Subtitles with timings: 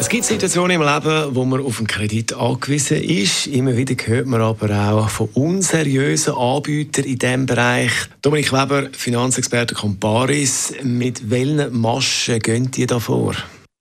[0.00, 3.46] es gibt Situationen im Leben, wo man auf einen Kredit angewiesen ist.
[3.46, 7.92] Immer wieder hört man aber auch von unseriösen Anbietern in diesem Bereich.
[8.22, 10.72] Dominik Weber, Finanzexperte Comparis.
[10.82, 13.34] Mit welchen Maschen gehen die da vor?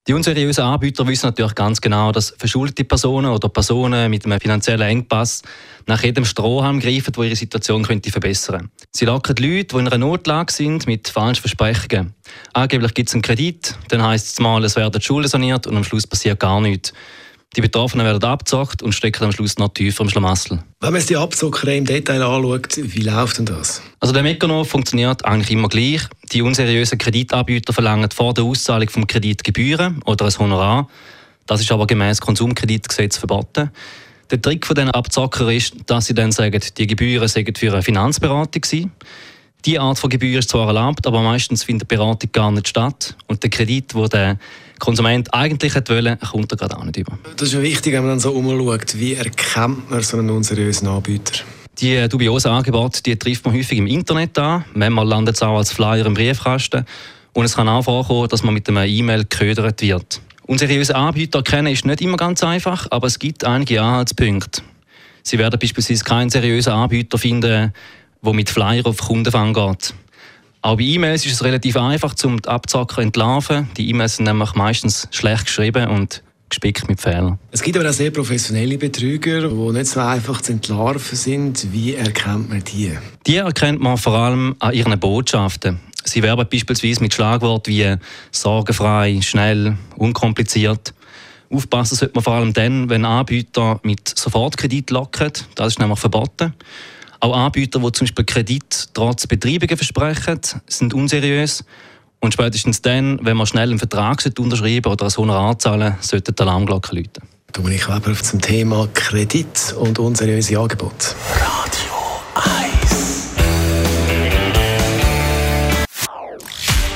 [0.07, 4.87] Die unseriösen Anbieter wissen natürlich ganz genau, dass verschuldete Personen oder Personen mit einem finanziellen
[4.87, 5.43] Engpass
[5.85, 9.97] nach jedem Strohhalm greifen, wo ihre Situation könnte verbessern Sie locken Leute, die in einer
[9.97, 12.15] Notlage sind, mit falschen Versprechungen.
[12.53, 15.75] Angeblich gibt es einen Kredit, dann heisst es mal, es werden die Schulden saniert und
[15.75, 16.93] am Schluss passiert gar nichts.
[17.55, 20.59] Die Betroffenen werden abgezockt und stecken am Schluss noch tiefer im Schlamassel.
[20.81, 23.81] Wenn man sich die Abzockerei im Detail anschaut, wie läuft denn das?
[23.99, 26.01] Also der Mechanismus funktioniert eigentlich immer gleich.
[26.31, 30.87] Die unseriösen Kreditanbieter verlangen vor der Auszahlung vom Kredit Gebühren oder ein Honorar.
[31.47, 33.71] Das ist aber gemäß Konsumkreditgesetz verboten.
[34.29, 37.81] Der Trick von diesen Abzocker ist, dass sie dann sagen, die Gebühren seien für eine
[37.81, 38.91] Finanzberatung gewesen.
[39.65, 43.15] Die Art von Gebühr ist zwar erlaubt, aber meistens findet die Beratung gar nicht statt.
[43.27, 44.37] Und der Kredit, den der
[44.77, 47.17] Konsument eigentlich wollte, kommt er gerade auch nicht über.
[47.35, 48.97] Das ist ja wichtig, wenn man dann so umschaut.
[48.97, 51.43] Wie erkennt man so einen unseriösen Anbieter?
[51.81, 54.65] Die dubiosen Angebote die trifft man häufig im Internet an.
[54.73, 56.85] Manchmal landet es auch als Flyer im Briefkasten.
[57.31, 60.21] Und es kann auch vorkommen, dass man mit einem E-Mail geködert wird.
[60.45, 64.61] Unseriöse Anbieter kennen ist nicht immer ganz einfach, aber es gibt einige Anhaltspunkte.
[65.23, 67.71] Sie werden beispielsweise keinen seriösen Anbieter finden,
[68.21, 69.93] der mit Flyer auf Kundenfang geht.
[70.61, 73.69] Auch bei E-Mails ist es relativ einfach, um die Abzocker entlarven.
[73.77, 77.39] Die E-Mails sind nämlich meistens schlecht geschrieben und gespickt mit Fehlern.
[77.51, 81.71] Es gibt aber auch sehr professionelle Betrüger, die nicht so einfach zu entlarven sind.
[81.71, 82.97] Wie erkennt man die?
[83.27, 85.79] Die erkennt man vor allem an ihren Botschaften.
[86.03, 87.95] Sie werben beispielsweise mit Schlagworten wie
[88.31, 90.93] sorgenfrei, schnell, unkompliziert.
[91.51, 95.31] Aufpassen sollte man vor allem dann, wenn Anbieter mit Sofortkredit locken.
[95.55, 96.53] Das ist nämlich verboten.
[97.19, 101.65] Auch Anbieter, die zum Beispiel Kredit trotz Betreibungen versprechen, sind unseriös.
[102.21, 106.41] Und spätestens dann, wenn man schnell einen Vertrag unterschreiben oder ein Honorar zahlen sollte die
[106.41, 107.23] Alarmglocke läuten.
[107.53, 111.15] Dominik Weber zum Thema Kredit und unseriöse Angebote.
[111.33, 111.93] Radio
[112.35, 113.09] 1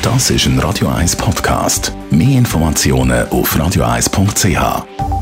[0.01, 1.94] Das ist ein Radio 1 Podcast.
[2.11, 5.12] Mehr Informationen auf radio1.ch.